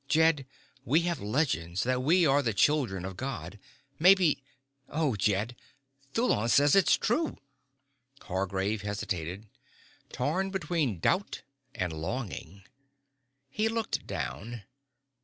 Jed, 0.07 0.47
we 0.83 1.01
have 1.01 1.19
legends 1.21 1.83
that 1.83 2.01
we 2.01 2.25
are 2.25 2.41
the 2.41 2.55
children 2.55 3.05
of 3.05 3.15
God. 3.15 3.59
Maybe 3.99 4.43
Oh, 4.89 5.15
Jed, 5.15 5.55
Thulon 6.15 6.49
says 6.49 6.75
it's 6.75 6.97
true." 6.97 7.37
Hargraves 8.23 8.81
hesitated, 8.81 9.47
torn 10.11 10.49
between 10.49 10.97
doubt 10.97 11.43
and 11.75 11.93
longing. 11.93 12.63
He 13.47 13.69
looked 13.69 14.07
down. 14.07 14.63